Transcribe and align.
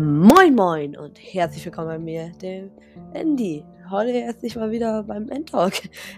Moin 0.00 0.54
Moin 0.54 0.96
und 0.96 1.18
herzlich 1.18 1.64
willkommen 1.64 1.88
bei 1.88 1.98
mir, 1.98 2.30
dem 2.40 2.70
Andy. 3.14 3.64
Heute 3.90 4.12
herzlich 4.12 4.54
mal 4.54 4.70
wieder 4.70 5.02
beim 5.02 5.28
Endtalk. 5.28 5.72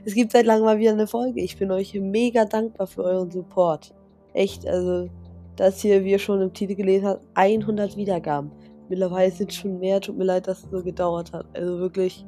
Es 0.04 0.12
gibt 0.12 0.32
seit 0.32 0.44
langem 0.44 0.66
mal 0.66 0.78
wieder 0.78 0.90
eine 0.90 1.06
Folge. 1.06 1.40
Ich 1.40 1.56
bin 1.56 1.70
euch 1.70 1.94
mega 1.94 2.44
dankbar 2.44 2.86
für 2.86 3.04
euren 3.04 3.30
Support. 3.30 3.94
Echt, 4.34 4.66
also, 4.66 5.08
das 5.56 5.80
hier, 5.80 6.04
wie 6.04 6.10
ihr 6.10 6.18
schon 6.18 6.42
im 6.42 6.52
Titel 6.52 6.74
gelesen 6.74 7.06
habt, 7.06 7.24
100 7.32 7.96
Wiedergaben. 7.96 8.52
Mittlerweile 8.90 9.32
sind 9.32 9.54
schon 9.54 9.78
mehr. 9.78 10.02
Tut 10.02 10.18
mir 10.18 10.24
leid, 10.24 10.46
dass 10.46 10.62
es 10.62 10.70
so 10.70 10.82
gedauert 10.82 11.32
hat. 11.32 11.46
Also 11.54 11.78
wirklich, 11.78 12.26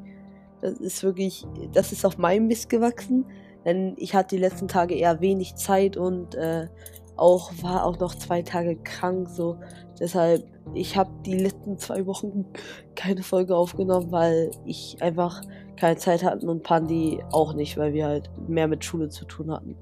das 0.63 0.79
ist 0.79 1.03
wirklich, 1.03 1.47
das 1.75 1.93
ist 1.93 2.07
auf 2.07 2.17
meinem 2.17 2.47
Mist 2.47 2.71
gewachsen. 2.71 3.27
Denn 3.67 3.93
ich 3.99 4.15
hatte 4.15 4.37
die 4.37 4.41
letzten 4.41 4.69
Tage 4.69 4.95
eher 4.95 5.21
wenig 5.21 5.57
Zeit 5.57 5.99
und 5.99 6.35
äh, 6.35 6.69
auch 7.17 7.53
war 7.63 7.85
auch 7.85 7.99
noch 7.99 8.15
zwei 8.15 8.43
Tage 8.43 8.77
krank. 8.77 9.29
So, 9.29 9.59
deshalb 9.99 10.45
ich 10.75 10.97
habe 10.97 11.11
die 11.27 11.37
letzten 11.37 11.79
zwei 11.79 12.07
Wochen 12.07 12.47
keine 12.95 13.23
Folge 13.23 13.57
aufgenommen, 13.57 14.11
weil 14.11 14.51
ich 14.65 14.97
einfach 15.01 15.43
keine 15.77 15.97
Zeit 15.97 16.23
hatte 16.23 16.47
und 16.47 16.63
Pandi 16.63 17.23
auch 17.33 17.55
nicht, 17.55 17.77
weil 17.77 17.93
wir 17.93 18.07
halt 18.07 18.31
mehr 18.49 18.69
mit 18.69 18.85
Schule 18.85 19.09
zu 19.09 19.25
tun 19.25 19.51
hatten. 19.51 19.77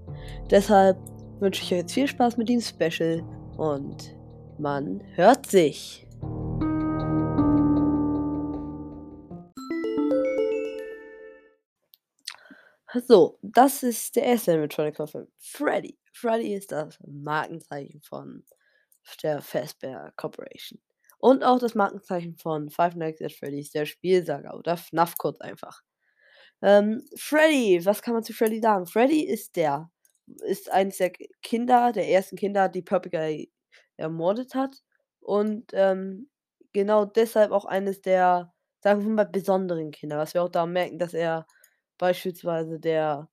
Deshalb 0.50 0.98
wünsche 1.38 1.62
ich 1.62 1.72
euch 1.72 1.78
jetzt 1.78 1.92
viel 1.92 2.06
Spaß 2.06 2.36
mit 2.36 2.48
dem 2.48 2.60
Special 2.60 3.22
und 3.56 4.16
man 4.58 5.02
hört 5.14 5.46
sich. 5.46 6.06
So, 13.06 13.38
das 13.42 13.82
ist 13.82 14.16
der 14.16 14.24
erste 14.24 14.52
Animatronic-Film. 14.52 15.28
Freddy. 15.38 15.98
Freddy 16.12 16.54
ist 16.54 16.72
das 16.72 16.98
Markenzeichen 17.06 18.00
von 18.02 18.44
der 19.22 19.40
Fazbear 19.42 20.12
Corporation. 20.16 20.80
Und 21.18 21.44
auch 21.44 21.58
das 21.58 21.74
Markenzeichen 21.74 22.36
von 22.36 22.70
Five 22.70 22.96
Nights 22.96 23.22
at 23.22 23.32
Freddy's, 23.32 23.70
der 23.70 23.86
Spielsager 23.86 24.56
oder 24.56 24.76
FNAF 24.76 25.16
kurz 25.18 25.40
einfach. 25.40 25.82
Ähm, 26.62 27.04
Freddy, 27.16 27.84
was 27.84 28.02
kann 28.02 28.14
man 28.14 28.24
zu 28.24 28.32
Freddy 28.32 28.60
sagen? 28.60 28.86
Freddy 28.86 29.24
ist 29.26 29.56
der, 29.56 29.90
ist 30.26 30.70
eines 30.70 30.98
der 30.98 31.12
Kinder, 31.42 31.92
der 31.92 32.08
ersten 32.08 32.36
Kinder, 32.36 32.68
die 32.68 32.82
Purple 32.82 33.10
Guy 33.10 33.52
ermordet 33.96 34.54
hat. 34.54 34.76
Und 35.20 35.70
ähm, 35.74 36.28
genau 36.72 37.04
deshalb 37.04 37.52
auch 37.52 37.64
eines 37.66 38.00
der, 38.02 38.52
sagen 38.82 39.02
wir 39.02 39.10
mal, 39.10 39.26
besonderen 39.26 39.90
Kinder. 39.90 40.18
Was 40.18 40.34
wir 40.34 40.42
auch 40.42 40.48
da 40.48 40.66
merken, 40.66 40.98
dass 40.98 41.14
er 41.14 41.46
beispielsweise 42.00 42.80
der, 42.80 43.30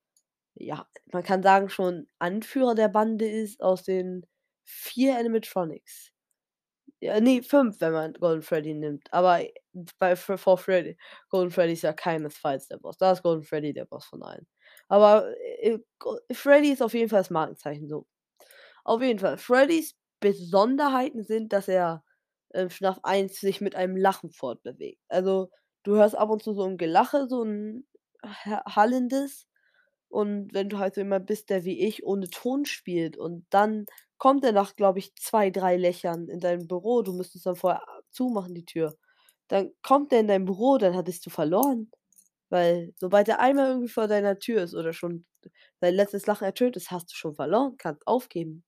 ja, 0.55 0.87
man 1.13 1.23
kann 1.23 1.43
sagen, 1.43 1.69
schon 1.69 2.07
Anführer 2.19 2.75
der 2.75 2.89
Bande 2.89 3.27
ist 3.29 3.61
aus 3.63 3.83
den 3.83 4.25
vier 4.65 5.17
Animatronics. 5.19 6.11
Ja, 7.01 7.19
ne, 7.21 7.43
5, 7.43 7.81
wenn 7.81 7.93
man 7.93 8.13
Golden 8.13 8.41
Freddy 8.43 8.73
nimmt. 8.75 9.11
Aber 9.13 9.41
bei 9.99 10.15
For 10.17 10.57
Freddy 10.57 10.97
Golden 11.29 11.51
Freddy 11.51 11.73
ist 11.73 11.83
ja 11.83 11.93
keinesfalls 11.93 12.67
der 12.69 12.77
Boss. 12.79 12.97
Da 12.97 13.11
ist 13.13 13.23
Golden 13.23 13.43
Freddy 13.43 13.73
der 13.73 13.85
Boss 13.85 14.05
von 14.05 14.23
allen. 14.23 14.47
Aber, 14.89 15.33
äh, 15.61 15.79
Freddy 16.33 16.71
ist 16.71 16.81
auf 16.83 16.93
jeden 16.95 17.09
Fall 17.09 17.21
das 17.21 17.29
Markenzeichen 17.31 17.87
so. 17.89 18.07
Auf 18.85 19.01
jeden 19.03 19.19
Fall, 19.19 19.37
Freddys 19.39 19.95
Besonderheiten 20.21 21.23
sind, 21.25 21.53
dass 21.53 21.67
er 21.69 22.03
in 22.53 22.69
FNAF 22.71 22.99
1 23.03 23.39
sich 23.41 23.61
mit 23.61 23.75
einem 23.75 23.97
Lachen 23.97 24.31
fortbewegt. 24.31 25.01
Also, 25.09 25.51
du 25.83 25.95
hörst 25.97 26.15
ab 26.17 26.29
und 26.31 26.43
zu 26.43 26.53
so 26.55 26.63
'n 26.65 26.77
Gelache, 26.77 27.27
so 27.29 27.43
'n 27.43 27.85
ha 27.93 27.96
hallendes. 28.23 29.47
Und 30.09 30.53
wenn 30.53 30.69
du 30.69 30.79
halt 30.79 30.95
so 30.95 31.01
jemand 31.01 31.25
bist, 31.27 31.49
der 31.49 31.65
wie 31.65 31.79
ich 31.85 32.05
ohne 32.05 32.29
Ton 32.29 32.65
spielt 32.65 33.17
und 33.17 33.45
dann 33.49 33.85
kommt 34.17 34.43
er 34.45 34.51
nach, 34.53 34.75
glaube 34.75 34.99
ich, 34.99 35.15
2, 35.15 35.49
3 35.51 35.77
Löchern 35.77 36.29
in 36.29 36.39
dein 36.39 36.67
Büro. 36.67 37.01
Du 37.03 37.13
müsstest 37.13 37.45
dann 37.45 37.55
vorher 37.55 37.83
zumachen, 38.11 38.55
die 38.55 38.65
Tür. 38.65 38.95
Dann 39.49 39.71
kommt 39.83 40.13
er 40.13 40.21
in 40.21 40.27
dein 40.27 40.45
Büro, 40.45 40.77
dann 40.77 40.95
hattest 40.95 41.25
du 41.25 41.29
verloren. 41.29 41.91
Weil 42.49 42.93
sobald 42.99 43.27
er 43.29 43.39
einmal 43.41 43.69
irgendwie 43.69 43.89
vor 43.89 44.07
deiner 44.07 44.39
Tür 44.39 44.63
ist 44.63 44.75
oder 44.75 44.93
schon 44.93 45.25
dein 45.81 45.95
letztes 45.95 46.27
Lachen 46.27 46.45
ertönt 46.45 46.77
ist, 46.77 46.91
hast 46.91 47.11
du 47.11 47.15
schon 47.15 47.35
verloren, 47.35 47.75
kannst 47.77 48.07
aufgeben. 48.07 48.63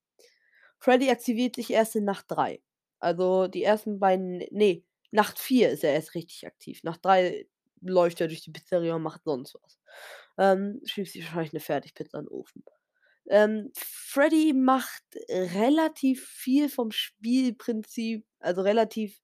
Freddy 0.79 1.09
aktiviert 1.09 1.55
sich 1.55 1.71
erst 1.71 1.95
in 1.95 2.05
Nacht 2.05 2.25
3. 2.29 2.61
Also 2.99 3.47
die 3.47 3.63
ersten 3.63 3.99
beiden 3.99 4.39
ne, 4.51 4.83
Nacht 5.11 5.39
4 5.39 5.69
ist 5.71 5.83
er 5.83 5.93
erst 5.93 6.15
richtig 6.15 6.45
aktiv. 6.47 6.83
Nacht 6.83 7.03
3 7.05 7.47
läuft 7.81 8.21
er 8.21 8.27
durch 8.29 8.41
die 8.43 8.51
Pizzeria 8.51 8.95
und 8.95 9.03
macht 9.03 9.23
sonst 9.25 9.55
was. 9.63 9.79
Ähm, 10.39 10.81
schiebt 10.85 11.09
sich 11.09 11.23
wahrscheinlich 11.25 11.53
'ne 11.53 11.59
Fertigpizza 11.61 12.19
in 12.19 12.25
den 12.25 12.29
Ofen. 12.31 12.63
Ähm, 13.29 13.71
Freddy 13.77 14.53
macht 14.53 15.03
relativ 15.29 16.27
viel 16.27 16.69
vom 16.69 16.91
Spielprinzip 16.91 18.25
also 18.41 18.61
relativ 18.63 19.19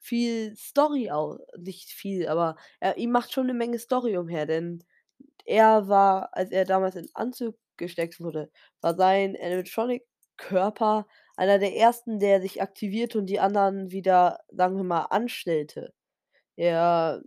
viel 0.00 0.56
Story 0.56 1.10
au 1.12 1.38
nicht 1.58 1.90
viel, 1.90 2.28
aber 2.28 2.56
er 2.80 2.96
ihm 2.98 3.10
macht 3.12 3.32
schon 3.34 3.46
'ne 3.48 3.54
Menge 3.54 3.78
Story 3.80 4.16
umher, 4.18 4.46
denn 4.46 4.84
er 5.46 5.88
war, 5.88 6.30
als 6.36 6.52
er 6.52 6.64
damals 6.66 6.96
in 6.96 7.08
Anzug 7.14 7.56
gesteckt 7.78 8.20
wurde, 8.20 8.50
war 8.82 8.96
sein 8.96 9.36
Animatronic-Körper 9.40 11.06
einer 11.36 11.58
der 11.60 11.76
ersten, 11.76 12.18
der 12.20 12.40
sich 12.42 12.62
aktivierte 12.62 13.18
und 13.18 13.26
die 13.28 13.40
anderen 13.40 13.90
wieder, 13.92 14.40
sagen 14.52 14.76
wir 14.78 14.84
mal, 14.84 15.02
anstellte. 15.06 15.94
Er 16.56 17.22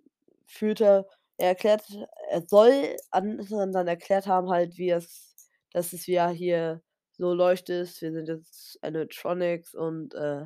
führte 0.45 1.05
er 1.37 1.49
erklärt 1.49 1.83
er 2.29 2.43
soll 2.47 2.95
anderen 3.11 3.71
dann 3.73 3.87
erklärt 3.87 4.27
haben 4.27 4.49
halt, 4.49 4.77
wie 4.77 4.91
es 4.91 5.33
dass 5.73 5.91
es 5.91 6.07
ja 6.07 6.29
hier 6.29 6.81
so 7.17 7.33
leuchtet. 7.33 8.01
Wir 8.01 8.13
sind 8.13 8.27
jetzt 8.27 8.79
Animatronics 8.81 9.73
und, 9.75 10.13
äh, 10.15 10.45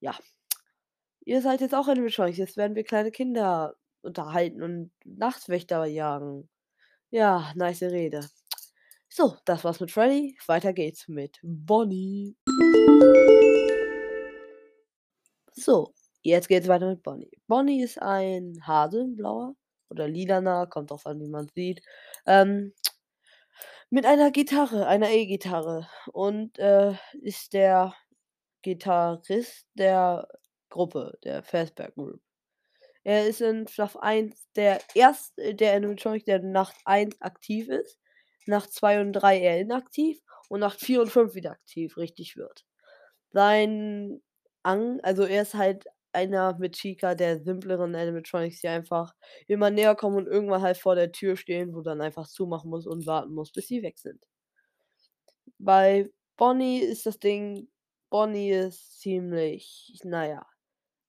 ja. 0.00 0.14
Ihr 1.24 1.42
seid 1.42 1.60
jetzt 1.60 1.74
auch 1.74 1.88
Animatronics. 1.88 2.38
Jetzt 2.38 2.56
werden 2.56 2.76
wir 2.76 2.84
kleine 2.84 3.10
Kinder 3.10 3.74
unterhalten 4.02 4.62
und 4.62 4.92
Nachtwächter 5.04 5.84
jagen. 5.86 6.48
Ja, 7.10 7.52
nice 7.56 7.82
Rede. 7.82 8.28
So, 9.08 9.36
das 9.46 9.64
war's 9.64 9.80
mit 9.80 9.90
Freddy. 9.90 10.36
Weiter 10.46 10.72
geht's 10.72 11.08
mit 11.08 11.38
Bonnie. 11.42 12.36
So, 15.54 15.94
jetzt 16.30 16.48
geht's 16.48 16.68
weiter 16.68 16.88
mit 16.88 17.02
Bonnie. 17.02 17.30
Bonnie 17.48 17.82
ist 17.82 18.00
ein 18.02 18.58
Hase, 18.66 19.02
'n 19.02 19.16
blauer 19.16 19.54
oder 19.90 20.08
lilaner, 20.08 20.66
kommt 20.66 20.90
drauf 20.90 21.06
an, 21.06 21.20
wie 21.20 21.28
man's 21.28 21.52
sieht. 21.54 21.82
Ähm, 22.26 22.72
mit 23.90 24.06
einer 24.06 24.30
Gitarre, 24.32 24.86
einer 24.86 25.10
E-Gitarre 25.10 25.88
und, 26.12 26.58
äh, 26.58 26.94
ist 27.22 27.52
der 27.52 27.94
Gitarrist 28.62 29.66
der 29.74 30.28
Gruppe, 30.70 31.18
der 31.24 31.42
Fazbear 31.44 31.92
Group. 31.92 32.20
Er 33.04 33.26
ist 33.28 33.40
in 33.40 33.68
FNAF 33.68 33.96
1 33.96 34.48
der 34.56 34.80
erste 34.94 35.54
der 35.54 35.74
Animatronic, 35.74 36.24
der 36.26 36.38
in 36.38 36.52
Nacht 36.52 36.76
1 36.84 37.20
aktiv 37.22 37.68
ist, 37.68 37.98
Nacht 38.46 38.72
2 38.72 39.00
und 39.00 39.12
3 39.14 39.40
eher 39.40 39.60
inaktiv 39.60 40.20
und 40.48 40.60
Nacht 40.60 40.80
4 40.80 41.00
und 41.02 41.10
5 41.10 41.34
wieder 41.34 41.52
aktiv 41.52 41.96
richtig 41.98 42.36
wird. 42.36 42.66
Sein 43.32 44.22
Ang 44.64 45.00
also 45.02 45.24
er 45.24 45.42
ist 45.42 45.54
halt 45.54 45.86
einer 46.12 46.56
mit 46.58 46.74
Chica 46.76 47.14
der 47.14 47.40
simpleren 47.42 47.94
Animatronics, 47.94 48.60
die 48.60 48.68
einfach 48.68 49.14
immer 49.48 49.70
näher 49.70 49.94
kommen 49.94 50.16
und 50.16 50.26
irgendwann 50.26 50.62
halt 50.62 50.78
vor 50.78 50.94
der 50.94 51.12
Tür 51.12 51.36
stehen, 51.36 51.74
wo 51.74 51.82
dann 51.82 52.00
einfach 52.00 52.26
zumachen 52.28 52.70
musst 52.70 52.86
und 52.86 53.06
warten 53.06 53.32
musst, 53.34 53.54
bis 53.54 53.68
sie 53.68 53.82
weg 53.82 53.98
sind. 53.98 54.24
Bei 55.58 56.08
Bonnie 56.36 56.78
ist 56.80 57.06
das 57.06 57.18
Ding 57.18 57.68
Bonnie 58.10 58.50
ist 58.50 59.00
ziemlich, 59.00 59.92
na 60.04 60.26
ja, 60.28 60.46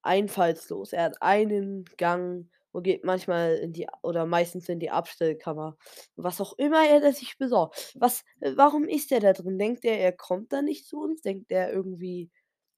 einfallslos. 0.04 0.94
Er 0.94 1.04
hat 1.06 1.22
einen 1.22 1.86
Gang 1.98 2.50
und 2.72 2.84
geht 2.84 3.06
manchmal 3.06 3.56
in 3.58 3.74
die 3.74 3.88
oder 4.04 4.26
meistens 4.26 4.70
in 4.70 4.80
die 4.80 4.92
Abstellkammer. 4.92 5.78
Was 6.16 6.42
auch 6.42 6.54
immer 6.58 6.88
er 6.88 7.02
da 7.02 7.12
sich 7.14 7.38
besorgt. 7.38 7.94
Was 8.00 8.24
warum 8.42 8.86
ist 8.88 9.12
er 9.12 9.20
da 9.22 9.34
drin? 9.34 9.60
Denkt 9.60 9.86
er, 9.86 10.00
er 10.00 10.14
kommt 10.14 10.54
da 10.54 10.62
nicht 10.62 10.88
zu 10.88 11.00
uns? 11.02 11.22
Denkt 11.22 11.52
er 11.52 11.72
irgendwie, 11.74 12.32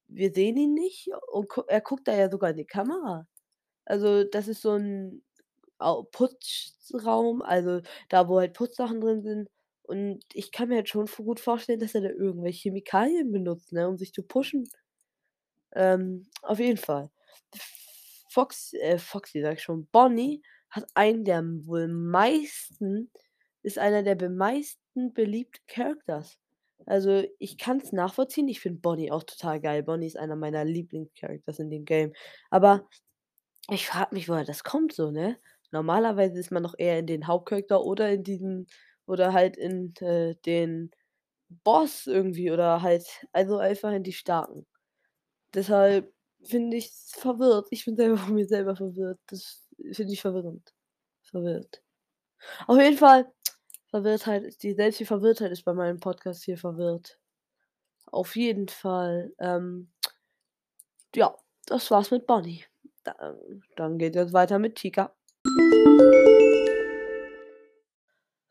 wir 0.09 0.33
sehen 0.33 0.57
ihn 0.57 0.73
nicht? 0.75 1.09
Und 1.31 1.49
gu 1.49 1.61
er 1.67 1.81
guckt 1.81 2.07
da 2.07 2.15
ja 2.15 2.29
sogar 2.31 2.51
in 2.51 2.57
die 2.57 2.65
Kamera. 2.65 3.27
Also, 3.85 4.23
das 4.25 4.47
ist 4.49 4.61
so 4.63 4.73
'n 4.75 5.23
Au 5.79 6.03
Putzraum, 6.03 7.41
also 7.43 7.81
da, 8.09 8.29
wo 8.29 8.39
halt 8.39 8.53
Putzsachen 8.55 9.01
drin 9.01 9.23
sind. 9.23 9.49
Und 9.83 10.23
ich 10.33 10.51
kann 10.53 10.69
mir 10.69 10.77
halt 10.77 10.89
schon 10.89 11.07
gut 11.07 11.39
vorstellen, 11.41 11.79
dass 11.81 11.95
er 11.95 12.01
da 12.01 12.09
irgendwelche 12.09 12.69
Chemikalien 12.69 13.31
benutzt, 13.31 13.73
ne, 13.73 13.87
um 13.89 13.97
sich 13.97 14.13
zu 14.13 14.23
pushen. 14.23 14.69
Ähm, 15.73 16.27
auf 16.41 16.59
jeden 16.59 16.77
Fall. 16.77 17.09
Fox 18.29 18.73
äh, 18.73 18.97
Foxy 18.99 19.41
sage 19.41 19.55
ich 19.55 19.63
schon, 19.63 19.87
Bonnie 19.91 20.41
hat 20.69 20.85
einen 20.93 21.25
der 21.25 21.43
wohl 21.65 21.87
meisten 21.87 23.11
ist 23.63 23.77
einer 23.79 24.03
der 24.03 24.29
meisten 24.29 25.13
beliebten 25.13 25.61
Characters. 25.67 26.37
Also, 26.85 27.23
ich 27.39 27.57
kann's 27.57 27.91
nachvollziehen. 27.91 28.47
Ich 28.47 28.59
finde 28.61 28.79
Bonnie 28.81 29.11
auch 29.11 29.23
total 29.23 29.59
geil. 29.61 29.83
Bonnie 29.83 30.07
ist 30.07 30.17
einer 30.17 30.35
meiner 30.35 30.65
Lieblings-Characters 30.65 31.59
in 31.59 31.69
dem 31.69 31.85
Game. 31.85 32.13
Aber 32.49 32.87
ich 33.69 33.87
frage 33.87 34.15
mich, 34.15 34.29
woher 34.29 34.45
das 34.45 34.63
kommt 34.63 34.93
so, 34.93 35.11
ne? 35.11 35.37
Normalerweise 35.71 36.39
ist 36.39 36.51
man 36.51 36.63
doch 36.63 36.75
eher 36.77 36.99
in 36.99 37.07
den 37.07 37.27
Hauptcharakter 37.27 37.83
oder 37.83 38.11
in 38.11 38.23
diesen 38.23 38.67
oder 39.05 39.33
halt 39.33 39.57
in, 39.57 39.93
äh, 40.01 40.35
den 40.45 40.91
Boss 41.63 42.07
irgendwie 42.07 42.51
oder 42.51 42.81
halt 42.81 43.05
also 43.33 43.57
einfach 43.59 43.91
in 43.93 44.03
die 44.03 44.13
Starken. 44.13 44.65
Deshalb 45.53 46.13
finde 46.43 46.77
ich 46.77 46.91
verwirrt. 47.15 47.67
Ich 47.71 47.85
bin 47.85 47.95
selber 47.95 48.17
von 48.17 48.35
mir 48.35 48.47
selber 48.47 48.75
verwirrt. 48.75 49.19
Das 49.27 49.67
finde 49.93 50.13
ich 50.13 50.21
verwirrend. 50.21 50.73
Verwirrt. 51.23 51.81
Auf 52.67 52.79
jeden 52.79 52.97
Fall, 52.97 53.31
Verwirrtheit 53.89 54.43
ist 54.43 54.63
die 54.63 54.73
selbst 54.73 54.99
die 54.99 55.05
Verwirrtheit 55.05 55.51
ist 55.51 55.65
bei 55.65 55.73
meinem 55.73 55.99
Podcast 55.99 56.43
hier 56.43 56.57
verwirrt. 56.57 57.19
Auf 58.05 58.35
jeden 58.35 58.67
Fall, 58.67 59.33
ähm 59.39 59.91
ja, 61.15 61.35
das 61.65 61.89
war's 61.91 62.11
mit 62.11 62.27
Bonnie. 62.27 62.65
Da 63.03 63.35
dann 63.75 63.97
geht 63.97 64.15
es 64.15 64.33
weiter 64.33 64.59
mit 64.59 64.75
Chica. 64.75 65.15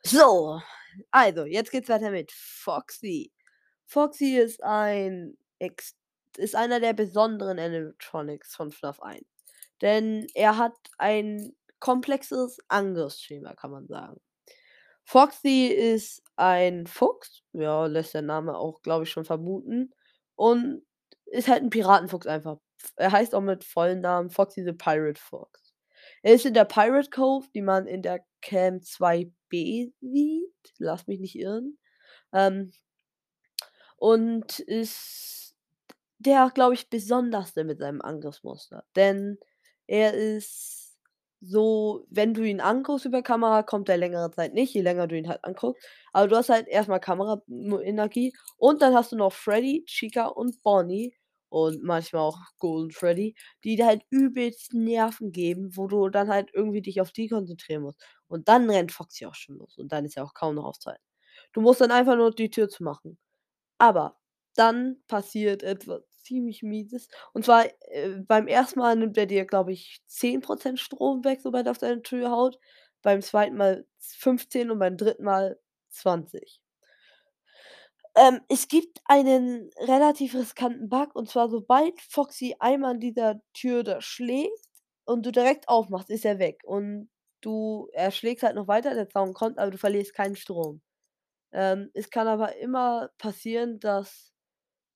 So, 0.03 0.61
also, 1.11 1.45
jetzt 1.45 1.71
geht's 1.71 1.89
weiter 1.89 2.11
mit 2.11 2.33
Foxy. 2.33 3.33
Foxy 3.87 4.37
ist 4.39 4.63
ein 4.63 5.37
ex 5.59 5.95
ist 6.37 6.55
einer 6.57 6.81
der 6.81 6.93
besonderen 6.95 7.59
Animatronics 7.59 8.55
von 8.55 8.71
FNAF 8.71 9.01
1. 9.01 9.27
Denn 9.83 10.27
er 10.35 10.57
hat 10.59 10.77
ein 10.99 11.57
komplexes 11.81 12.59
Angriffsschema, 12.69 13.55
kann 13.55 13.71
man 13.73 13.87
sagen. 13.89 14.21
Foxy 15.09 15.69
ist 15.69 16.23
ein 16.37 16.87
Fuchs, 16.87 17.43
ja, 17.55 17.87
lässt 17.87 18.13
der 18.13 18.21
Name 18.21 18.59
auch, 18.59 18.83
glaube 18.83 19.05
ich, 19.05 19.11
schon 19.11 19.25
vermuten. 19.25 19.95
Und 20.35 20.83
ist 21.25 21.49
halt 21.49 21.63
ein 21.63 21.71
Piratenfuchs 21.71 22.27
einfach. 22.27 22.59
Er 22.97 23.11
heißt 23.11 23.35
auch 23.35 23.41
mit 23.41 23.65
vollen 23.65 24.03
Namen 24.03 24.29
Foxy 24.29 24.63
the 24.65 24.75
Pirate 24.75 25.19
Fox. 25.19 25.75
Er 26.23 26.35
ist 26.35 26.45
in 26.45 26.53
der 26.53 26.67
Pirate 26.67 27.09
Cove, 27.09 27.47
die 27.55 27.63
man 27.63 27.87
in 27.87 28.03
der 28.03 28.23
Cam 28.43 28.81
2b 28.81 29.95
sieht. 29.99 30.75
Lass 30.77 31.07
mich 31.07 31.21
nicht 31.21 31.37
irren. 31.37 31.79
Ähm, 32.35 32.73
und 33.97 34.59
ist 34.59 35.55
der, 36.19 36.51
glaube 36.55 36.75
ich, 36.75 36.91
besonderste 36.91 37.65
mit 37.65 37.79
seinem 37.79 38.03
Angriffsmuster. 38.03 38.85
Denn 38.95 39.39
er 39.87 40.13
ist 40.13 40.88
so, 41.41 42.07
wenn 42.11 42.35
du 42.35 42.43
ihn 42.43 42.61
anguckst 42.61 43.05
über 43.07 43.23
Kamera, 43.23 43.63
kommt 43.63 43.89
er 43.89 43.97
längere 43.97 44.31
Zeit 44.31 44.55
nicht, 44.55 44.75
je 44.75 44.83
länger 44.83 45.07
du 45.07 45.17
ihn 45.17 45.29
halt 45.29 45.45
anguckst. 45.45 45.83
Aber 46.13 46.29
du 46.29 46.37
hast 46.37 46.49
halt 46.51 46.69
erstmal 46.69 47.01
Kameraenergie 47.01 48.33
und 48.57 48.83
dann 48.83 48.95
hast 48.95 49.13
du 49.13 49.17
noch 49.17 49.33
Freddy, 49.33 49.85
Chica 49.87 50.27
und 50.27 50.61
Bonnie 50.63 51.15
und 51.51 51.83
manchmal 51.83 52.23
auch 52.23 52.39
Golden 52.59 52.91
Freddy, 52.91 53.35
die 53.65 53.77
dir 53.77 53.87
halt 53.87 54.03
übelst 54.11 54.75
Nerven 54.75 55.33
geben, 55.33 55.71
wo 55.77 55.87
du 55.87 56.09
dann 56.11 56.29
halt 56.29 56.51
irgendwie 56.53 56.83
dich 56.83 57.01
auf 57.01 57.13
die 57.13 57.29
konzentrieren 57.29 57.83
musst. 57.83 58.01
Und 58.29 58.49
dann 58.49 58.69
rennt 58.71 58.93
Foxy 58.93 59.25
auch 59.27 59.35
schon 59.35 59.57
los 59.57 59.79
und 59.79 59.93
dann 59.93 60.05
ist 60.05 60.17
ja 60.17 60.25
auch 60.25 60.35
kaum 60.35 60.55
noch 60.57 60.65
auf 60.67 60.79
Zeit. 60.79 60.99
Du 61.53 61.61
musst 61.61 61.81
dann 61.81 61.91
einfach 61.93 62.17
nur 62.17 62.31
die 62.33 62.51
Tür 62.51 62.69
zu 62.69 62.83
machen. 62.85 63.19
Aber 63.79 64.19
dann 64.57 64.99
passiert 65.09 65.63
etwas 65.63 66.03
ziemlich 66.29 66.63
Mieses. 66.63 67.09
Und 67.33 67.45
zwar, 67.45 67.67
äh, 67.91 68.11
beim 68.27 68.47
ersten 68.47 68.81
Mal 68.81 68.97
nimmt 68.97 69.17
er 69.19 69.27
dir, 69.27 69.45
glaube 69.47 69.73
ich, 69.73 70.03
10% 70.07 70.79
Strom 70.81 71.25
weg, 71.25 71.41
sobald 71.43 71.67
er 71.67 71.73
auf 71.73 71.79
deine 71.79 72.03
Tür 72.03 72.31
haut. 72.31 72.59
Beim 73.03 73.23
zweiten 73.23 73.57
Mal 73.57 73.87
15 74.01 74.71
und 74.71 74.79
beim 74.79 74.97
dritten 74.97 75.25
Mal 75.25 75.59
20. 75.91 76.61
Ähm, 78.17 78.41
es 78.49 78.69
gibt 78.69 79.01
einen 79.05 79.71
relativ 79.79 80.35
riskanten 80.35 80.89
Bug, 80.89 81.15
und 81.15 81.29
zwar 81.29 81.49
sobald 81.49 82.01
Foxy 82.01 82.57
einmal 82.59 82.93
an 82.93 83.01
dieser 83.01 83.41
Tür 83.55 83.85
da 83.85 84.01
schlägt 84.01 84.67
und 85.05 85.25
du 85.27 85.31
direkt 85.33 85.69
aufmachst, 85.69 86.11
ist 86.11 86.25
er 86.25 86.39
weg. 86.39 86.61
Und 86.65 87.11
du 87.41 87.89
er 87.93 88.11
schlägt 88.11 88.43
halt 88.43 88.57
noch 88.57 88.69
weiter, 88.69 88.95
der 88.95 89.09
Zaun 89.09 89.35
kommt, 89.35 89.59
aber 89.59 89.71
du 89.71 89.79
verlierst 89.79 90.15
keinen 90.15 90.37
Strom. 90.37 90.81
Ähm, 91.53 91.91
es 91.95 92.11
kann 92.11 92.29
aber 92.29 92.57
immer 92.57 93.11
passieren, 93.19 93.81
dass 93.81 94.33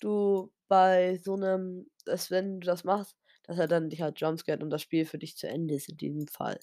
du 0.01 0.53
bei 0.73 1.19
so 1.25 1.37
'nem 1.37 1.87
dass 2.07 2.31
wenn 2.33 2.61
du 2.61 2.67
das 2.67 2.85
machst, 2.85 3.17
dass 3.45 3.59
er 3.59 3.69
dann 3.69 3.91
dich 3.91 4.03
halt 4.03 4.21
jumpscared 4.21 4.63
und 4.65 4.71
das 4.71 4.83
Spiel 4.83 5.07
für 5.07 5.19
dich 5.19 5.37
zu 5.37 5.49
Ende 5.49 5.75
ist 5.77 5.89
in 5.91 5.99
diesem 5.99 6.29
Fall. 6.29 6.59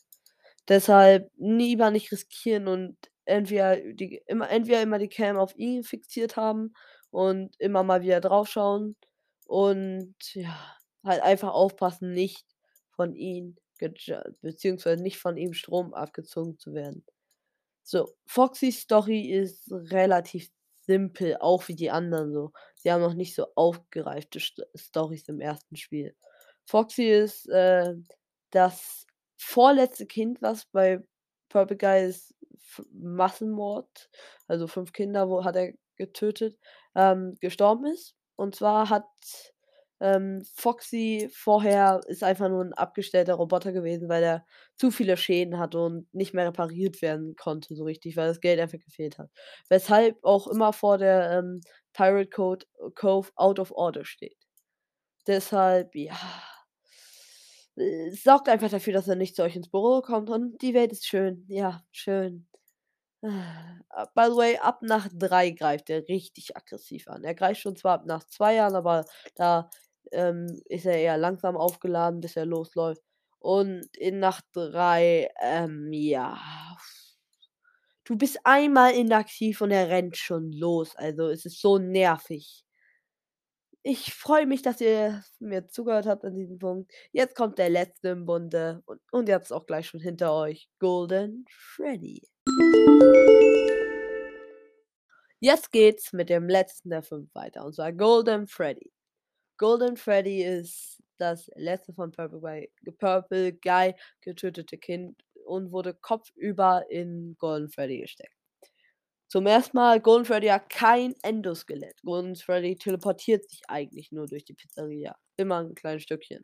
Deshalb 0.69 1.31
lieber 1.37 1.91
nicht 1.91 2.11
riskieren 2.11 2.67
und 2.67 2.97
entweder 3.25 3.77
die 3.77 4.21
immer 4.27 4.49
entweder 4.49 4.81
immer 4.83 4.99
die 4.99 5.09
Cam 5.09 5.37
auf 5.37 5.55
ihn 5.57 5.83
fixiert 5.83 6.37
haben 6.37 6.73
und 7.11 7.55
immer 7.59 7.83
mal 7.83 8.01
wieder 8.03 8.21
draufschauen 8.21 8.95
und 9.47 10.15
ja, 10.35 10.55
halt 11.05 11.21
einfach 11.23 11.49
aufpassen, 11.53 12.13
nicht 12.13 12.45
von 12.95 13.15
ihm 13.15 13.57
beziehungsweise 14.41 15.01
nicht 15.03 15.17
von 15.19 15.37
ihm 15.37 15.53
Strom 15.53 15.93
abgezogen 15.93 16.59
zu 16.59 16.73
werden. 16.73 17.05
So, 17.83 18.13
Foxys 18.27 18.81
Story 18.81 19.21
ist 19.31 19.71
relativ 19.71 20.49
simpel, 20.89 21.37
auch 21.39 21.67
wie 21.67 21.75
die 21.75 21.91
anderen 21.91 22.33
so. 22.33 22.51
Sie 22.75 22.91
haben 22.91 23.01
noch 23.01 23.13
nicht 23.13 23.35
so 23.35 23.45
aufgereifte 23.55 24.39
St 24.39 24.63
Storys 24.75 25.29
im 25.29 25.39
ersten 25.39 25.75
Spiel. 25.75 26.15
Foxy 26.65 27.05
ist, 27.09 27.47
äh, 27.49 27.93
das 28.49 29.05
vorletzte 29.37 30.07
Kind, 30.07 30.41
was 30.41 30.65
bei 30.65 31.03
Purple 31.49 31.77
Guys 31.77 32.33
Massenmord, 32.91 34.09
also 34.47 34.67
5 34.67 34.91
Kinder, 34.91 35.29
wo 35.29 35.43
hat 35.45 35.55
er 35.55 35.73
getötet, 35.95 36.57
ähm, 36.95 37.35
gestorben 37.39 37.85
ist. 37.85 38.15
Und 38.35 38.55
zwar 38.55 38.89
hat, 38.89 39.05
ähm, 40.01 40.43
Foxy 40.55 41.29
vorher 41.33 42.01
ist 42.07 42.23
einfach 42.23 42.49
nur 42.49 42.61
'n 42.63 42.73
abgestellter 42.73 43.35
Roboter 43.35 43.71
gewesen, 43.73 44.09
weil 44.09 44.23
er 44.23 44.45
zu 44.75 44.91
viele 44.91 45.17
Schäden 45.17 45.59
hatte 45.59 45.79
und 45.79 46.13
nicht 46.13 46.33
mehr 46.33 46.47
repariert 46.47 47.01
werden 47.01 47.35
konnte 47.35 47.75
so 47.75 47.83
richtig, 47.85 48.17
weil 48.17 48.27
das 48.29 48.41
Geld 48.41 48.59
einfach 48.59 48.79
gefehlt 48.79 49.17
hat. 49.19 49.29
Weshalb 49.69 50.17
auch 50.23 50.47
immer 50.47 50.73
vor 50.73 50.97
der, 50.97 51.31
ähm, 51.39 51.61
Pirate 51.93 52.29
Code 52.29 52.65
Cove 52.95 53.29
out 53.35 53.59
of 53.59 53.71
order 53.71 54.05
steht. 54.05 54.37
Deshalb, 55.27 55.95
ja, 55.95 56.17
äh, 57.77 58.11
sorgt 58.11 58.49
einfach 58.49 58.69
dafür, 58.69 58.93
dass 58.93 59.07
er 59.07 59.15
nicht 59.15 59.35
zu 59.35 59.43
euch 59.43 59.55
ins 59.55 59.69
Büro 59.69 60.01
kommt 60.01 60.29
und 60.29 60.61
die 60.61 60.73
Welt 60.73 60.91
ist 60.91 61.05
schön. 61.07 61.45
Ja, 61.47 61.83
schön. 61.91 62.47
Ah, 63.23 64.05
by 64.15 64.25
the 64.29 64.35
way, 64.37 64.57
ab 64.59 64.81
Nacht 64.83 65.11
3 65.15 65.51
greift 65.51 65.89
er 65.89 66.07
richtig 66.09 66.55
aggressiv 66.57 67.07
an. 67.09 67.23
Er 67.23 67.35
greift 67.35 67.61
schon 67.61 67.75
zwar 67.75 67.95
ab 67.95 68.05
nach 68.05 68.23
2 68.25 68.55
Jahren, 68.55 68.75
aber 68.75 69.05
da, 69.35 69.69
ähm, 70.11 70.61
ist 70.65 70.85
er 70.85 70.97
eher 70.97 71.17
langsam 71.17 71.57
aufgeladen, 71.57 72.21
bis 72.21 72.35
er 72.35 72.45
losläuft. 72.45 73.01
Und 73.39 73.87
in 73.97 74.19
Nacht 74.19 74.45
3, 74.53 75.29
ähm, 75.41 75.93
ja 75.93 76.37
du 78.09 78.17
bist 78.17 78.39
einmal 78.43 78.95
inaktiv 78.95 79.61
und 79.61 79.71
er 79.71 79.89
rennt 79.89 80.17
schon 80.17 80.51
los. 80.51 80.95
Also, 80.95 81.29
es 81.29 81.45
ist 81.45 81.61
so 81.61 81.77
nervig. 81.77 82.65
Ich 83.83 84.13
freue 84.13 84.45
mich, 84.45 84.61
dass 84.61 84.81
ihr 84.81 85.23
mir 85.39 85.67
zugehört 85.67 86.05
habt 86.05 86.25
an 86.25 86.35
diesem 86.35 86.59
Punkt. 86.59 86.91
Jetzt 87.11 87.35
kommt 87.35 87.57
der 87.59 87.69
letzte 87.69 88.09
im 88.09 88.25
Bunde 88.25 88.81
und 88.85 88.99
und 89.11 89.29
habt's 89.29 89.51
auch 89.51 89.65
gleich 89.65 89.87
schon 89.87 90.01
hinter 90.01 90.33
euch, 90.33 90.69
Golden 90.79 91.45
Freddy. 91.49 92.21
Jetzt 95.39 95.71
geht's 95.71 96.11
mit 96.11 96.29
dem 96.29 96.49
letzten 96.49 96.89
der 96.89 97.03
5 97.03 97.33
weiter, 97.33 97.63
und 97.65 97.75
zwar 97.75 97.93
Golden 97.93 98.47
Freddy. 98.47 98.91
Golden 99.59 99.97
Freddy 99.97 100.43
ist 100.43 101.03
das 101.19 101.51
letzte 101.55 101.93
von 101.93 102.11
Purple 102.13 102.39
Guy 102.41 102.71
Purple 102.99 103.53
Guy 103.53 103.95
getötete 104.21 104.79
Kind 104.79 105.23
und 105.45 105.71
wurde 105.73 105.93
kopfüber 105.95 106.85
in 106.89 107.35
Golden 107.39 107.69
Freddy 107.69 107.99
gesteckt. 108.01 108.33
Zum 109.31 109.45
ersten 109.45 109.77
Mal, 109.77 110.01
Golden 110.01 110.25
Freddy 110.25 110.47
hat 110.47 110.69
kein 110.69 111.13
Endoskelett. 111.23 112.01
Golden 112.03 112.35
Freddy 112.35 112.75
teleportiert 112.77 113.47
sich 113.49 113.61
eigentlich 113.67 114.11
nur 114.11 114.25
durch 114.27 114.43
die 114.45 114.55
Pizzeria. 114.55 115.15
Immer 115.37 115.59
'n 115.59 115.75
kleines 115.75 116.03
Stückchen. 116.03 116.43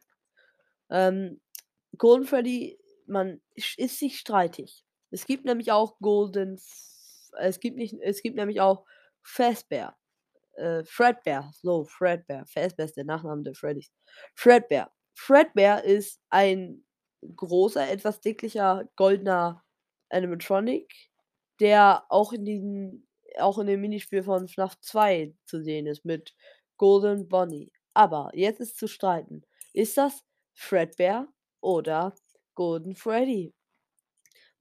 Ähm, 0.92 1.42
Golden 1.98 2.26
Freddy, 2.28 2.80
man 3.08 3.42
ist 3.56 4.00
sich 4.00 4.20
streitig. 4.20 4.84
Es 5.12 5.26
gibt 5.26 5.46
nämlich 5.46 5.72
auch 5.72 5.98
Golden 6.00 6.60
es 7.40 7.60
gibt 7.62 7.78
nicht 7.78 7.96
es 8.02 8.22
gibt 8.24 8.38
nämlich 8.38 8.62
auch 8.62 8.86
Fazbear. 9.24 9.98
Äh, 10.58 10.84
Fredbear, 10.86 11.52
so 11.62 11.84
Fredbear. 11.86 12.46
Fazbear 12.48 12.86
ist 12.86 12.98
der 12.98 13.06
Nachname 13.06 13.44
der 13.44 13.56
Freddys. 13.56 13.92
Fredbear. 14.36 14.92
Fredbear 15.16 15.84
ist 15.84 16.20
ein 16.30 16.86
großer, 17.36 17.90
etwas 17.90 18.22
dicklicher, 18.22 18.88
goldener 18.96 19.64
Animatronic, 20.10 20.94
der 21.60 22.04
auch 22.10 22.34
in 22.34 22.46
diesem 22.46 23.08
auch 23.40 23.58
in 23.60 23.68
dem 23.68 23.82
Minispiel 23.82 24.24
von 24.24 24.48
FNAF 24.48 24.80
2 24.82 25.34
zu 25.46 25.62
sehen 25.62 25.88
ist 25.88 26.06
mit 26.06 26.34
Golden 26.78 27.28
Bonnie. 27.28 27.72
Aber 27.94 28.32
jetzt 28.34 28.62
ist 28.62 28.78
zu 28.78 28.88
streiten. 28.88 29.44
Ist 29.74 29.98
das 29.98 30.24
Fredbear 30.54 31.28
oder 31.62 32.14
Golden 32.56 32.96
Freddy? 32.96 33.52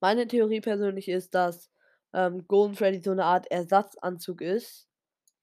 Meine 0.03 0.27
Theorie 0.27 0.61
persönlich 0.61 1.09
ist, 1.09 1.35
dass, 1.35 1.71
ähm, 2.13 2.47
Golden 2.47 2.75
Freddy 2.75 3.01
so 3.01 3.13
'ne 3.15 3.25
Art 3.25 3.47
Ersatzanzug 3.51 4.41
ist, 4.41 4.87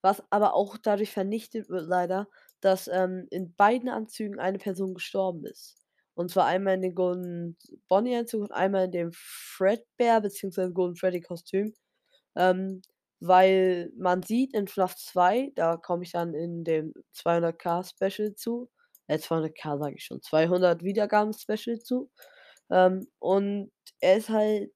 was 0.02 0.22
aber 0.30 0.54
auch 0.54 0.76
dadurch 0.78 1.10
vernichtet 1.12 1.68
wird 1.70 1.86
leider, 1.88 2.28
dass, 2.60 2.88
ähm, 2.88 3.26
in 3.30 3.54
beiden 3.54 3.88
Anzügen 3.88 4.38
eine 4.40 4.58
Person 4.58 4.94
gestorben 4.94 5.46
ist. 5.46 5.78
Und 6.14 6.30
zwar 6.30 6.46
einmal 6.46 6.74
in 6.74 6.82
dem 6.82 6.94
Golden 6.94 7.56
Bonnie 7.88 8.16
Anzug 8.16 8.42
und 8.42 8.52
einmal 8.52 8.84
in 8.86 8.92
dem 8.92 9.10
Fredbear 9.14 10.20
beziehungsweise 10.20 10.72
Golden 10.72 10.96
Freddy 10.96 11.20
Kostüm. 11.22 11.74
Ähm, 12.36 12.82
weil 13.20 13.92
man 13.96 14.22
sieht 14.22 14.54
in 14.54 14.66
FNAF 14.68 14.96
2, 14.96 15.52
da 15.54 15.76
komme 15.76 16.02
ich 16.04 16.12
dann 16.12 16.34
in 16.34 16.64
dem 16.64 16.92
200k 17.14 17.84
Special 17.84 18.34
zu, 18.34 18.70
äh, 19.06 19.18
200k 19.18 19.78
sage 19.78 19.94
ich 19.96 20.04
schon, 20.04 20.22
200 20.22 20.82
Wiedergaben-Special 20.82 21.78
zu. 21.80 22.10
Ähm, 22.72 23.08
und 23.20 23.72
er 24.00 24.16
ist 24.18 24.30
halt 24.30 24.72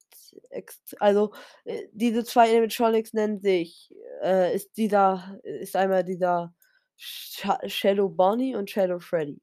also, 1.01 1.33
äh, 1.65 1.89
diese 1.93 2.25
2 2.25 2.51
Animatronics 2.51 3.13
nennen 3.15 3.41
sich 3.41 3.91
äh, 4.23 4.55
ist 4.55 4.77
dieser 4.77 5.39
ist 5.45 5.77
einmal 5.77 6.05
dieser 6.05 6.55
Sha 6.97 7.59
Shadow 7.69 8.09
Bonnie 8.09 8.57
und 8.57 8.71
Shadow 8.71 8.99
Freddy. 9.01 9.41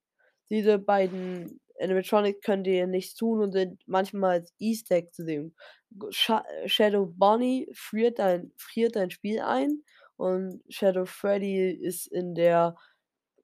Diese 0.50 0.80
beiden 0.80 1.60
Animatronics 1.80 2.42
können 2.42 2.64
dir 2.64 2.88
nichts 2.88 3.16
tun 3.16 3.42
und 3.42 3.52
sind 3.54 3.82
manchmal 3.88 4.40
als 4.42 4.54
Easter 4.60 4.96
Egg 4.98 5.10
zu 5.14 5.24
sehen. 5.26 5.56
G 5.92 6.08
Sha 6.12 6.44
Shadow 6.68 7.08
Bonnie 7.08 7.68
friert 7.74 8.20
dein 8.20 8.52
friert 8.58 8.96
dein 8.96 9.12
Spiel 9.12 9.40
ein 9.42 9.84
und 10.18 10.62
Shadow 10.70 11.06
Freddy 11.06 11.72
ist 11.72 12.08
in 12.08 12.36
der 12.36 12.76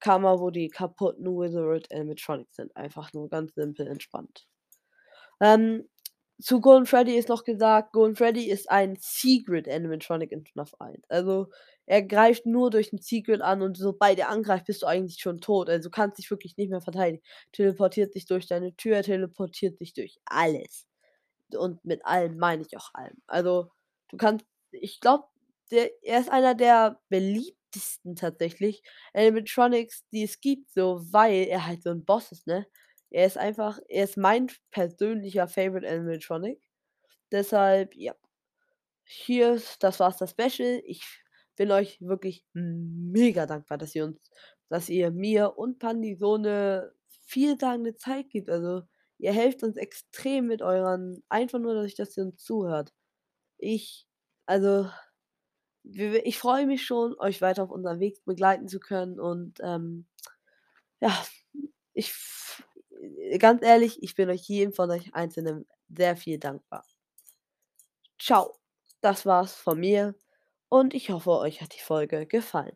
Kammer, 0.02 0.40
wo 0.42 0.50
die 0.52 0.70
kaputten 0.70 1.26
Wizard 1.28 1.92
Animatronics 1.94 2.56
sind. 2.58 2.76
Einfach 2.76 3.14
nur 3.14 3.30
ganz 3.30 3.54
simpel 3.56 3.88
entspannt. 3.88 4.49
Ähm, 5.42 5.88
zu 6.42 6.62
Golden 6.62 6.86
Freddy 6.86 7.16
ist 7.18 7.30
noch 7.30 7.44
gesagt, 7.44 7.92
Golden 7.94 8.16
Freddy 8.16 8.50
ist 8.50 8.70
ein 8.72 8.98
Secret 9.00 9.68
Animatronic 9.70 10.32
in 10.32 10.46
FNAF 10.46 10.74
1. 10.80 11.02
Also, 11.10 11.48
er 11.86 12.02
greift 12.04 12.46
nur 12.46 12.70
durch 12.72 12.94
'n 12.94 13.00
Secret 13.02 13.42
an 13.42 13.62
und 13.62 13.78
sobald 13.78 14.20
er 14.20 14.30
angreift, 14.30 14.66
bist 14.68 14.84
du 14.84 14.88
eigentlich 14.88 15.20
schon 15.22 15.42
tot. 15.42 15.70
Also, 15.70 15.90
du 15.90 15.92
kannst 15.96 16.18
dich 16.18 16.30
wirklich 16.32 16.56
nicht 16.58 16.70
mehr 16.70 16.82
verteidigen. 16.82 17.24
Teleportiert 17.52 18.14
sich 18.14 18.26
durch 18.26 18.48
deine 18.48 18.76
Tür, 18.76 19.02
teleportiert 19.04 19.78
sich 19.80 19.94
durch 19.94 20.18
alles. 20.26 20.86
Und 21.56 21.84
mit 21.86 22.06
allem 22.06 22.38
meine 22.38 22.64
ich 22.64 22.78
auch 22.78 22.94
allem. 22.96 23.18
Also, 23.28 23.72
du 24.10 24.18
kannst 24.18 24.46
ich 24.72 25.00
glaube, 25.02 25.26
er 25.72 26.20
ist 26.22 26.30
einer 26.32 26.56
der 26.56 27.00
beliebtesten 27.10 28.16
tatsächlich 28.16 28.84
Animatronics, 29.14 30.06
die 30.12 30.24
es 30.24 30.42
gibt, 30.42 30.72
so, 30.74 31.02
weil 31.12 31.48
er 31.50 31.66
halt 31.68 31.84
so 31.84 31.92
'n 31.92 32.06
Boss 32.06 32.32
ist, 32.34 32.48
ne? 32.48 32.68
Er 33.12 33.26
ist 33.26 33.38
einfach 33.38 33.80
er 33.90 34.04
ist 34.06 34.18
mein 34.18 34.48
persönlicher 34.72 35.48
Favorite 35.48 35.88
Animatronic. 35.90 36.62
Deshalb, 37.32 37.96
ja. 37.96 38.16
Hier 39.06 39.62
das 39.82 40.00
war's 40.02 40.18
das 40.18 40.32
Special. 40.32 40.82
Ich 40.86 41.04
bin 41.58 41.72
euch 41.72 42.00
wirklich 42.02 42.46
mega 42.54 43.46
dankbar, 43.48 43.78
dass 43.80 43.96
ihr 43.96 44.06
uns 44.06 44.20
dass 44.70 44.90
ihr 44.90 45.12
mir 45.12 45.58
und 45.58 45.80
Pandi 45.80 46.16
so 46.16 46.38
'ne 46.38 46.94
vielsagende 47.26 47.96
Zeit 47.98 48.30
gibt. 48.32 48.50
Also, 48.50 48.84
ihr 49.20 49.34
helft 49.34 49.64
uns 49.64 49.78
extrem 49.78 50.48
mit 50.48 50.62
euren 50.64 51.24
einfach 51.30 51.60
nur 51.60 51.76
dadurch, 51.76 51.96
dass 51.96 52.18
ihr 52.18 52.24
uns 52.26 52.44
zuhört. 52.44 52.94
Ich 53.60 54.08
also, 54.48 54.90
ich 55.86 56.40
freue 56.40 56.68
mich 56.68 56.86
schon, 56.86 57.16
euch 57.20 57.42
weiter 57.42 57.64
auf 57.66 57.72
unserem 57.72 58.00
Weg 58.02 58.24
begleiten 58.26 58.68
zu 58.70 58.80
können 58.82 59.20
und, 59.20 59.60
ähm, 59.62 60.08
ja, 61.02 61.12
ich 61.96 62.14
ganz 63.40 63.64
ehrlich, 63.64 64.02
ich 64.04 64.16
bin 64.16 64.30
euch 64.30 64.42
jedem 64.44 64.74
von 64.74 64.92
euch 64.92 65.14
Einzelnen 65.14 65.68
sehr 65.90 66.16
viel 66.18 66.38
dankbar. 66.40 66.86
Tschau. 68.20 68.56
Das 69.02 69.26
war's 69.26 69.56
von 69.56 69.80
mir 69.80 70.14
und 70.70 70.94
ich 70.94 71.10
hoffe, 71.10 71.32
euch 71.32 71.62
hat 71.62 71.74
die 71.76 71.82
Folge 71.82 72.28
gefallen. 72.28 72.76